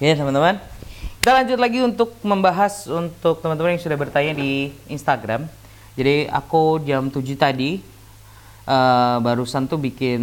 Oke 0.00 0.16
teman-teman, 0.16 0.56
kita 1.20 1.36
lanjut 1.36 1.58
lagi 1.60 1.84
untuk 1.84 2.16
membahas 2.24 2.88
untuk 2.88 3.44
teman-teman 3.44 3.76
yang 3.76 3.84
sudah 3.84 4.00
bertanya 4.00 4.32
di 4.32 4.72
Instagram 4.88 5.59
jadi 6.00 6.32
aku 6.32 6.80
jam 6.80 7.12
7 7.12 7.20
tadi 7.36 7.84
uh, 8.64 9.20
barusan 9.20 9.68
tuh 9.68 9.76
bikin 9.76 10.22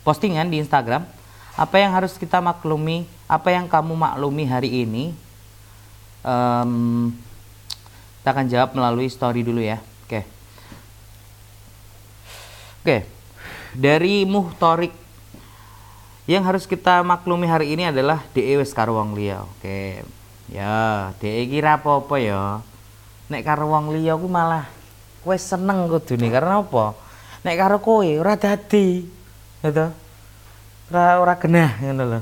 postingan 0.00 0.48
di 0.48 0.56
Instagram 0.56 1.04
apa 1.52 1.76
yang 1.76 1.92
harus 1.92 2.16
kita 2.16 2.40
maklumi 2.40 3.04
apa 3.28 3.52
yang 3.52 3.68
kamu 3.68 3.92
maklumi 3.92 4.48
hari 4.48 4.88
ini 4.88 5.12
um, 6.24 7.12
kita 8.24 8.28
akan 8.32 8.46
jawab 8.48 8.70
melalui 8.72 9.12
story 9.12 9.44
dulu 9.44 9.60
ya 9.60 9.76
oke 9.76 10.08
okay. 10.08 10.24
oke 12.80 12.84
okay. 12.88 13.00
dari 13.76 14.24
Muhtorik 14.24 14.96
yang 16.24 16.40
harus 16.48 16.64
kita 16.64 17.04
maklumi 17.04 17.44
hari 17.44 17.76
ini 17.76 17.92
adalah 17.92 18.24
DE 18.32 18.56
wis 18.56 18.72
karo 18.72 18.96
oke 18.96 19.12
okay. 19.60 20.00
ya 20.48 21.12
DE 21.20 21.44
kira 21.52 21.76
apa-apa 21.76 22.16
ya 22.16 22.64
nek 23.30 23.42
karo 23.46 23.70
wong 23.70 23.94
liya 23.94 24.18
ku 24.18 24.26
malah 24.26 24.66
kowe 25.22 25.36
seneng 25.38 25.86
kudune 25.86 26.26
karena 26.28 26.58
apa? 26.58 26.98
Nek 27.46 27.56
karo 27.56 27.76
kowe 27.78 28.04
ora 28.04 28.34
dadi 28.34 29.06
gitu 29.62 29.86
ora 30.90 31.04
ora 31.22 31.34
genah 31.38 31.78
ngono 31.78 32.02
lho. 32.04 32.20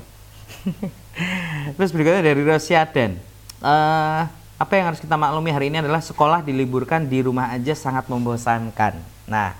Terus 1.81 1.90
berikutnya 1.90 2.23
dari 2.23 2.42
Rosiaden 2.44 3.18
uh, 3.64 4.29
apa 4.59 4.73
yang 4.77 4.92
harus 4.92 5.01
kita 5.01 5.16
maklumi 5.16 5.51
hari 5.51 5.73
ini 5.73 5.81
adalah 5.81 6.05
sekolah 6.05 6.44
diliburkan 6.44 7.09
di 7.09 7.25
rumah 7.25 7.51
aja 7.57 7.73
sangat 7.73 8.07
membosankan. 8.07 9.01
Nah 9.27 9.57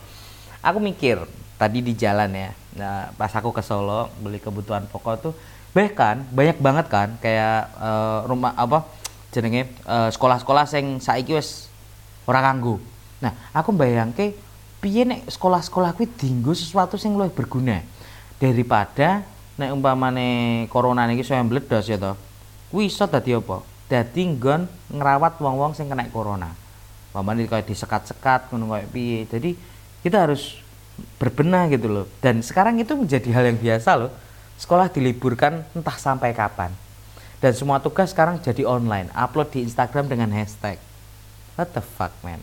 aku 0.61 0.79
mikir 0.79 1.25
tadi 1.59 1.83
di 1.83 1.97
jalan 1.97 2.31
ya 2.31 2.51
nah, 2.79 3.11
pas 3.19 3.33
aku 3.35 3.51
ke 3.51 3.63
Solo 3.67 4.13
beli 4.23 4.39
kebutuhan 4.39 4.87
pokok 4.87 5.15
tuh 5.19 5.35
bahkan 5.75 6.23
banyak 6.31 6.59
banget 6.63 6.87
kan 6.87 7.09
kayak 7.19 7.69
uh, 7.77 8.25
rumah 8.25 8.55
apa 8.55 8.87
jenenge 9.29 9.69
uh, 9.85 10.09
sekolah-sekolah 10.09 10.65
sing 10.65 10.99
saiki 11.01 11.37
wis 11.37 11.69
ora 12.25 12.41
kanggo. 12.41 12.81
Nah, 13.21 13.33
aku 13.53 13.75
bayangke 13.75 14.33
piye 14.79 15.05
nek 15.05 15.29
sekolah-sekolah 15.29 15.93
kuwi 15.97 16.07
dinggo 16.09 16.55
sesuatu 16.55 16.97
sing 16.97 17.19
luwih 17.19 17.33
berguna 17.35 17.83
daripada 18.39 19.27
nek 19.59 19.75
umpamane 19.75 20.65
corona 20.71 21.05
niki 21.05 21.27
saya 21.27 21.45
meledos 21.45 21.85
ya 21.85 21.99
to. 21.99 22.15
Kuwi 22.73 22.89
iso 22.89 23.05
dadi 23.09 23.35
apa? 23.35 23.65
Dadi 23.89 24.23
nggon 24.37 24.69
ngrawat 24.93 25.41
wong-wong 25.41 25.73
sing 25.77 25.89
kena 25.89 26.09
corona. 26.09 26.53
Umpamane 27.13 27.49
kayak 27.49 27.69
disekat-sekat 27.69 28.53
ngono 28.53 28.77
kayak 28.77 28.89
piye. 28.93 29.21
Jadi 29.27 29.51
kita 30.05 30.29
harus 30.29 30.61
berbenah 31.21 31.69
gitu 31.73 31.89
loh. 31.91 32.07
Dan 32.21 32.41
sekarang 32.45 32.79
itu 32.81 32.95
menjadi 32.95 33.29
hal 33.35 33.45
yang 33.51 33.59
biasa 33.59 33.91
loh. 33.99 34.13
Sekolah 34.61 34.91
diliburkan 34.91 35.65
entah 35.75 35.97
sampai 35.97 36.35
kapan 36.35 36.75
dan 37.39 37.53
semua 37.55 37.79
tugas 37.79 38.11
sekarang 38.11 38.43
jadi 38.43 38.67
online 38.67 39.11
upload 39.15 39.55
di 39.55 39.63
Instagram 39.63 40.11
dengan 40.11 40.31
hashtag. 40.35 40.79
What 41.55 41.75
the 41.75 41.83
fuck 41.83 42.15
man? 42.23 42.43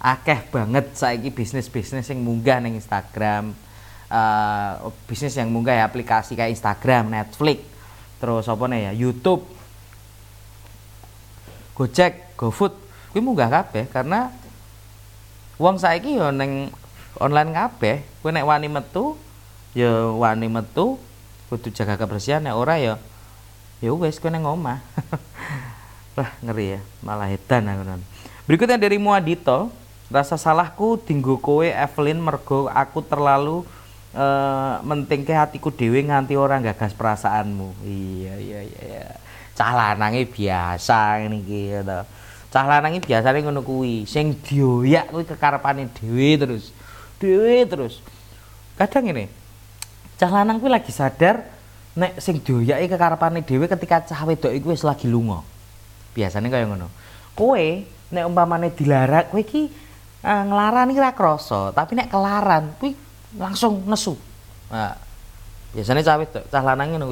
Akeh 0.00 0.44
banget 0.52 0.92
saiki 0.92 1.32
bisnis-bisnis 1.32 2.12
yang 2.12 2.20
munggah 2.20 2.60
ning 2.60 2.76
Instagram 2.76 3.56
uh, 4.14 4.92
bisnis 5.08 5.36
yang 5.36 5.48
munggah 5.50 5.80
ya 5.80 5.84
aplikasi 5.86 6.36
kayak 6.36 6.54
Instagram, 6.54 7.10
Netflix 7.12 7.60
terus 8.22 8.48
apa 8.48 8.64
nih 8.70 8.88
ya 8.88 8.92
YouTube. 8.94 9.42
Gojek, 11.74 12.38
GoFood 12.38 12.72
kuwi 13.10 13.20
munggah 13.20 13.50
kabeh 13.50 13.90
karena 13.90 14.30
uang 15.58 15.76
saiki 15.78 16.18
yo 16.18 16.30
neng 16.30 16.70
online 17.18 17.50
kabeh. 17.50 17.96
Kowe 18.22 18.30
nek 18.30 18.46
wani 18.46 18.68
metu 18.70 19.18
ya 19.74 20.14
wani 20.14 20.46
metu 20.46 20.96
kudu 21.50 21.74
jaga 21.74 21.98
kebersihan. 21.98 22.40
Nek 22.46 22.54
ora 22.54 22.78
ya 22.78 22.94
ya 23.84 23.92
wes 23.92 24.16
kau 24.16 24.32
neng 24.32 24.48
omah. 24.48 24.80
Lah 26.18 26.30
ngeri 26.40 26.78
ya 26.78 26.80
malah 27.04 27.28
edan 27.28 27.68
aku 27.68 27.82
berikutnya 28.48 28.78
dari 28.78 28.96
Muadito 28.96 29.68
rasa 30.08 30.38
salahku 30.38 31.00
tinggu 31.00 31.36
kowe 31.42 31.66
Evelyn 31.66 32.22
mergo 32.22 32.70
aku 32.70 33.02
terlalu 33.02 33.66
uh, 34.14 34.78
mentingke 34.86 35.34
hatiku 35.34 35.74
dewe 35.74 36.00
nganti 36.06 36.38
orang 36.38 36.62
gagas 36.62 36.94
perasaanmu. 36.94 37.74
Iya 37.82 38.34
iya 38.38 38.60
iya, 38.62 38.80
iya. 38.84 39.06
cah 39.54 39.70
lanange 39.70 40.26
biasa 40.26 41.22
ini 41.22 41.38
gitu 41.46 42.00
cah 42.54 42.66
lanange 42.70 43.02
biasa 43.02 43.34
ngono 43.34 43.66
kuwi 43.66 44.06
sing 44.06 44.38
dioyak 44.38 45.10
kuwi 45.10 45.26
kekarepane 45.26 45.90
dhewe 45.90 46.38
terus 46.38 46.70
dhewe 47.18 47.66
terus. 47.66 47.98
Kadang 48.78 49.10
ini 49.10 49.26
cah 50.14 50.30
lanang 50.30 50.62
kuwi 50.62 50.70
lagi 50.70 50.94
sadar 50.94 51.53
nek 51.94 52.18
sing 52.18 52.42
doyake 52.42 52.90
kekarepane 52.90 53.46
dhewe 53.46 53.70
ketika 53.70 54.02
cah 54.02 54.26
wedok 54.26 54.50
iku 54.50 54.74
wis 54.74 54.82
lagi 54.82 55.06
lunga. 55.06 55.46
Biasane 56.14 56.50
kaya 56.50 56.66
ngono. 56.66 56.90
Kowe 57.38 57.66
nek 58.10 58.24
umpamane 58.26 58.74
dilarak 58.74 59.30
kowe 59.30 59.38
iki 59.38 59.70
uh, 60.26 60.42
nglaran 60.46 60.90
iki 60.90 60.98
ora 60.98 61.14
krasa, 61.14 61.70
tapi 61.70 61.94
nek 61.94 62.10
kelaran 62.10 62.74
kuwi 62.82 62.98
langsung 63.38 63.86
nesu. 63.86 64.18
Nah, 64.70 64.98
biasanya 65.70 66.02
cah 66.02 66.18
wedok, 66.18 66.44
cah 66.50 66.62
lanang 66.62 66.98
ngono. 66.98 67.06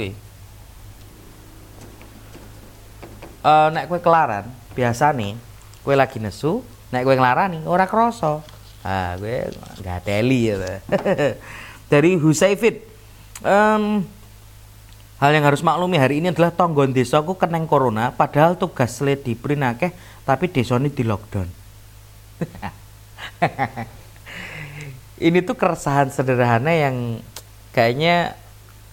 Uh, 3.42 3.68
nek 3.70 3.86
kowe 3.86 4.02
kelaran, 4.02 4.50
biasane 4.74 5.38
kowe 5.86 5.94
lagi 5.94 6.18
nesu, 6.18 6.62
nek 6.90 7.06
kowe 7.06 7.14
nglarani 7.14 7.62
ora 7.70 7.86
krasa. 7.86 8.42
Ah, 8.82 9.14
kowe 9.14 9.46
teli 10.02 10.50
ya. 10.50 10.58
Dari 11.90 12.18
Husaifit. 12.18 12.82
Um, 13.46 14.02
Hal 15.22 15.38
yang 15.38 15.46
harus 15.46 15.62
maklumi 15.62 16.02
hari 16.02 16.18
ini 16.18 16.34
adalah 16.34 16.50
tonggon 16.50 16.90
desaku 16.90 17.38
keneng 17.38 17.70
corona 17.70 18.10
padahal 18.10 18.58
tugas 18.58 18.98
le 19.06 19.14
di 19.14 19.38
akeh 19.38 19.94
tapi 20.26 20.50
desa 20.50 20.82
ini 20.82 20.90
di 20.90 21.06
lockdown. 21.06 21.46
ini 25.30 25.38
tuh 25.46 25.54
keresahan 25.54 26.10
sederhana 26.10 26.74
yang 26.74 27.22
kayaknya 27.70 28.34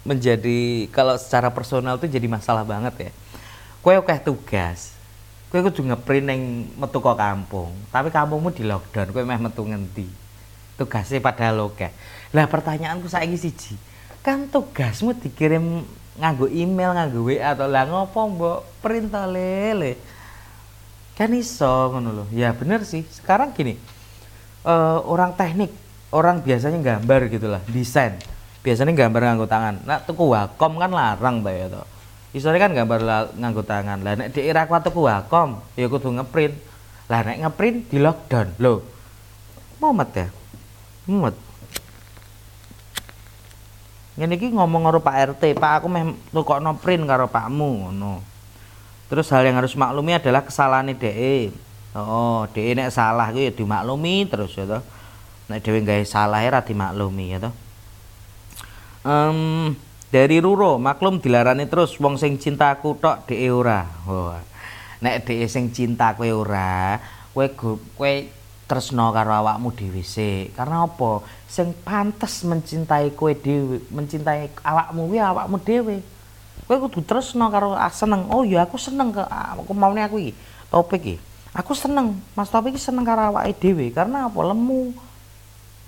menjadi 0.06 0.86
kalau 0.94 1.18
secara 1.18 1.50
personal 1.50 1.98
tuh 1.98 2.06
jadi 2.06 2.30
masalah 2.30 2.62
banget 2.62 3.10
ya. 3.10 3.12
Kue 3.82 3.98
oke 3.98 4.14
tugas. 4.22 4.94
Kue 5.50 5.66
kudu 5.66 5.82
ngeprint 5.82 6.30
yang 6.30 6.42
metu 6.78 7.02
kok 7.02 7.18
kampung 7.18 7.74
tapi 7.90 8.14
kampungmu 8.14 8.54
di 8.54 8.70
lockdown 8.70 9.18
kue 9.18 9.26
meh 9.26 9.42
metu 9.42 9.66
ngendi? 9.66 10.06
Tugasnya 10.78 11.26
padahal 11.26 11.74
oke 11.74 11.90
lah 12.38 12.46
pertanyaanku 12.46 13.10
saya 13.10 13.26
siji 13.34 13.82
kan 14.22 14.46
tugasmu 14.46 15.18
dikirim 15.18 15.82
nganggo 16.20 16.52
email 16.52 16.92
nganggo 16.94 17.26
WA 17.26 17.56
atau 17.56 17.66
lah 17.72 17.88
ngopo 17.88 18.20
mbok? 18.36 18.60
Print 18.84 19.10
lele. 19.10 19.96
Kan 21.16 21.32
iso 21.36 21.96
ngono 21.96 22.24
loh 22.24 22.28
ya 22.36 22.52
bener 22.52 22.84
sih. 22.84 23.04
Sekarang 23.08 23.56
gini 23.56 23.80
uh, 24.68 25.00
orang 25.08 25.36
teknik 25.36 25.72
orang 26.12 26.44
biasanya 26.44 26.80
gambar 26.80 27.32
gitulah 27.32 27.64
desain. 27.72 28.20
Biasanya 28.60 28.92
gambar 28.92 29.34
nganggo 29.34 29.48
tangan. 29.48 29.76
Nah 29.88 30.04
tuku 30.04 30.36
wakom 30.36 30.78
kan 30.78 30.92
larang 30.92 31.40
ta 31.40 31.52
ya 31.56 31.68
isore 32.36 32.60
kan 32.60 32.76
gambar 32.76 33.34
nganggo 33.40 33.64
tangan. 33.64 34.04
Lah 34.04 34.14
nek 34.20 34.36
di 34.36 34.44
era 34.44 34.68
tuku 34.68 35.08
wakom 35.08 35.64
ya 35.80 35.88
kudu 35.88 36.14
ngeprint. 36.20 36.56
Lah 37.08 37.24
nek 37.24 37.48
ngeprint 37.48 37.90
di 37.90 37.98
lockdown. 37.98 38.60
Lho 38.60 38.84
mumet 39.80 40.12
ya? 40.12 40.28
Mumet 41.08 41.49
ngene 44.20 44.36
iki 44.36 44.52
ngomong 44.52 44.84
karo 44.84 45.00
Pak 45.00 45.16
RT 45.40 45.56
Pak 45.56 45.72
aku 45.80 45.88
meh 45.88 46.12
tukokno 46.36 46.76
print 46.76 47.08
karo 47.08 47.32
Pakmu 47.32 47.88
ngono. 47.88 48.20
Terus 49.08 49.32
hal 49.32 49.48
yang 49.48 49.56
harus 49.58 49.74
maklumi 49.80 50.20
adalah 50.20 50.44
kesalahan 50.44 50.92
DE 50.92 51.50
oh 51.96 52.44
DE 52.52 52.76
nek 52.76 52.92
salah 52.92 53.32
ku 53.32 53.40
ya 53.40 53.56
dimaklumi 53.56 54.28
terus 54.28 54.52
ya 54.60 54.68
toh. 54.68 54.84
Nek 55.48 55.64
dhewe 55.64 55.80
gawe 55.82 56.04
salah 56.04 56.44
ya 56.44 56.60
dimaklumi 56.60 57.26
ya 57.32 57.48
toh. 57.48 57.54
Um, 59.08 59.74
dari 60.12 60.44
Ruro 60.44 60.76
maklum 60.76 61.24
dilarani 61.24 61.64
terus 61.72 61.96
wong 61.96 62.20
sing 62.20 62.36
cinta 62.36 62.76
aku 62.76 63.00
tok 63.00 63.24
dhek 63.24 63.48
ora. 63.48 63.88
Oh. 64.04 64.36
nek 65.00 65.24
dhek 65.24 65.48
sing 65.48 65.72
cinta 65.72 66.12
kowe 66.12 66.28
ora 66.28 67.00
kowe 67.32 67.48
kowe 67.96 68.14
tresno 68.70 69.10
karo 69.10 69.34
awakmu 69.34 69.74
dhewe 69.74 70.06
sik. 70.06 70.54
Karena 70.54 70.86
apa? 70.86 71.26
Sing 71.50 71.74
pantes 71.82 72.46
mencintai 72.46 73.10
kowe 73.18 73.34
dhewe 73.34 73.82
mencintai 73.90 74.54
awakmu 74.62 75.10
kuwi 75.10 75.18
awakmu 75.18 75.58
dhewe. 75.58 75.98
Kowe 76.70 76.78
kudu 76.86 77.02
tresno 77.02 77.50
karo 77.50 77.74
ah, 77.74 77.90
seneng. 77.90 78.30
Oh 78.30 78.46
ya 78.46 78.70
aku 78.70 78.78
seneng 78.78 79.10
ke 79.10 79.26
aku 79.26 79.74
maune 79.74 80.06
aku 80.06 80.22
iki 80.22 80.38
topik 80.70 81.02
iki. 81.02 81.16
Aku 81.50 81.74
seneng 81.74 82.14
Mas 82.38 82.54
Topik 82.54 82.78
iki 82.78 82.82
seneng 82.82 83.02
karo 83.02 83.34
awake 83.34 83.58
dhewe. 83.58 83.90
Karena 83.90 84.30
apa? 84.30 84.38
Lemu 84.38 84.94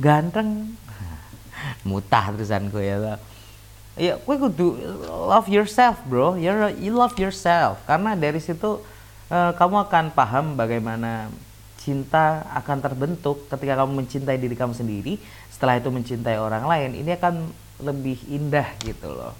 ganteng 0.01 0.73
mutah 1.87 2.33
terusan 2.33 2.73
kowe 2.73 2.81
ya 2.81 3.21
ya 3.99 4.17
gue 4.17 4.35
kudu 4.41 4.81
love 5.29 5.45
yourself 5.45 6.01
bro. 6.09 6.33
You 6.33 6.49
you 6.81 6.97
love 6.97 7.13
yourself. 7.21 7.77
Karena 7.85 8.17
dari 8.17 8.41
situ 8.41 8.81
uh, 9.29 9.51
kamu 9.53 9.85
akan 9.85 10.05
paham 10.17 10.57
bagaimana 10.57 11.29
cinta 11.81 12.45
akan 12.53 12.77
terbentuk 12.77 13.49
ketika 13.49 13.81
kamu 13.81 14.05
mencintai 14.05 14.37
diri 14.37 14.53
kamu 14.53 14.77
sendiri 14.77 15.17
setelah 15.49 15.81
itu 15.81 15.89
mencintai 15.89 16.37
orang 16.37 16.69
lain 16.69 17.01
ini 17.01 17.17
akan 17.17 17.49
lebih 17.81 18.21
indah 18.29 18.77
gitu 18.85 19.09
loh. 19.09 19.33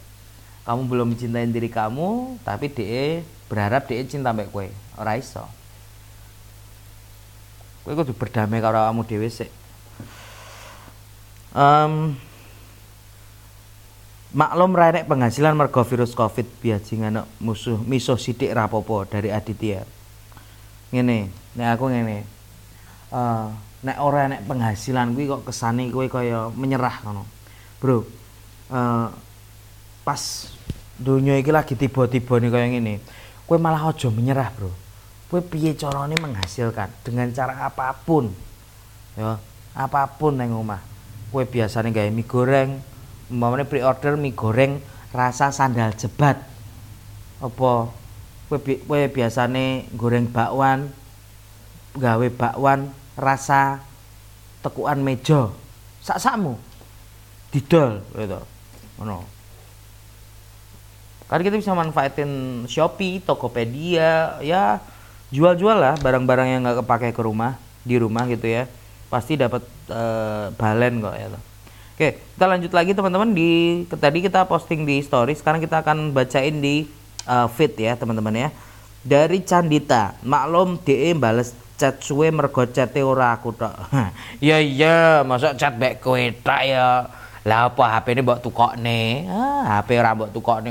Kamu 0.66 0.90
belum 0.90 1.14
mencintai 1.14 1.46
diri 1.54 1.70
kamu 1.70 2.42
tapi 2.42 2.74
dia 2.74 3.22
berharap 3.46 3.86
dia 3.86 4.02
cinta 4.10 4.34
mbak 4.34 4.50
kue. 4.50 4.74
Ora 4.98 5.22
iso. 5.22 5.46
Kue 7.86 7.94
kudu 7.94 8.18
berdamai 8.18 8.62
karo 8.62 8.82
kamu 8.82 9.06
dewe 9.06 9.30
sih 9.30 9.62
um, 11.56 12.16
Maklum 14.32 14.72
rek 14.80 15.12
penghasilan 15.12 15.52
mergo 15.60 15.84
virus 15.84 16.16
Covid 16.16 16.48
biajingan 16.64 17.28
musuh 17.44 17.76
misuh 17.84 18.16
sidik 18.16 18.56
rapopo 18.56 19.04
dari 19.04 19.28
Aditya. 19.28 19.84
Ngene, 20.92 21.32
nek 21.56 21.68
aku 21.76 21.88
ngene. 21.88 22.28
Uh, 23.12 23.48
nek 23.82 23.98
ora 24.04 24.28
nek 24.28 24.44
penghasilan 24.44 25.16
kuwi 25.16 25.26
kok 25.32 25.48
kesane 25.48 25.88
kowe 25.88 26.06
kaya 26.12 26.52
menyerah 26.52 26.96
ngono. 27.08 27.24
Bro, 27.80 28.04
uh, 28.70 29.08
pas 30.04 30.22
dunia 31.00 31.40
iki 31.40 31.50
lagi 31.50 31.74
tiba-tiba 31.80 32.38
nih 32.44 32.52
kaya 32.52 32.68
ngene. 32.76 32.94
Kowe 33.48 33.56
malah 33.56 33.88
aja 33.88 34.12
menyerah, 34.12 34.52
Bro. 34.52 34.72
Kowe 35.32 35.40
piye 35.40 35.80
carane 35.80 36.20
menghasilkan 36.20 36.92
dengan 37.08 37.32
cara 37.32 37.64
apa 37.64 37.96
pun. 37.96 38.28
Ya, 39.16 39.40
apa 39.72 40.12
pun 40.20 40.36
neng 40.36 40.52
omah. 40.52 40.84
Kowe 41.32 41.48
biasanya 41.48 41.96
gawe 41.96 42.12
mie 42.12 42.28
goreng, 42.28 42.70
umpamane 43.32 43.64
pre-order 43.64 44.20
mie 44.20 44.36
goreng 44.36 44.84
rasa 45.16 45.56
sandal 45.56 45.96
jebat 45.96 46.40
apa 47.40 47.72
kowe 48.52 49.00
biasane 49.08 49.88
goreng 49.96 50.28
bakwan 50.28 50.92
gawe 51.96 52.28
bakwan 52.36 52.92
rasa 53.16 53.80
tekuan 54.60 55.00
meja. 55.00 55.52
Sak-sakmu. 56.04 56.60
Didol 57.56 58.04
gitu. 58.16 58.40
Ngono. 59.00 59.24
Kan 61.32 61.40
kita 61.48 61.56
bisa 61.56 61.72
manfaatin 61.72 62.64
Shopee, 62.68 63.24
Tokopedia, 63.24 64.36
ya 64.44 64.84
jual-jual 65.32 65.80
lah 65.80 65.96
barang-barang 65.96 66.48
yang 66.52 66.60
nggak 66.68 66.84
kepake 66.84 67.16
ke 67.16 67.22
rumah 67.24 67.56
di 67.88 67.96
rumah 67.96 68.28
gitu 68.28 68.52
ya. 68.52 68.68
Pasti 69.08 69.40
dapat 69.40 69.64
uh, 69.88 70.52
balen 70.60 71.00
kok 71.00 71.16
ya. 71.16 71.28
Oke, 71.96 72.20
kita 72.20 72.46
lanjut 72.48 72.72
lagi 72.76 72.92
teman-teman 72.92 73.32
di 73.32 73.84
tadi 73.88 74.20
kita 74.24 74.44
posting 74.44 74.84
di 74.84 75.00
story, 75.00 75.36
sekarang 75.38 75.64
kita 75.64 75.84
akan 75.84 76.12
bacain 76.12 76.60
di 76.60 76.88
uh, 77.26 77.48
feed 77.50 77.78
ya 77.78 77.98
teman-teman 77.98 78.34
ya. 78.34 78.50
Dari 79.02 79.42
Candita, 79.42 80.14
maklum 80.22 80.78
DE 80.86 81.18
bales 81.18 81.58
chat 81.82 81.98
suwe 81.98 82.30
mergo 82.30 82.62
chat 82.70 82.94
ora 83.02 83.34
aku 83.34 83.50
tok. 83.58 83.74
ya 84.46 84.62
iya, 84.62 85.26
masa 85.26 85.58
chat 85.58 85.74
back 85.82 85.98
kowe 85.98 86.22
tak 86.46 86.62
ya. 86.70 87.10
Lah 87.42 87.74
apa 87.74 87.98
HP 87.98 88.14
ini 88.14 88.22
mbok 88.22 88.46
tukokne? 88.46 89.26
Ah, 89.26 89.82
HP 89.82 89.98
ora 89.98 90.14
mbok 90.14 90.30
tukokne 90.30 90.70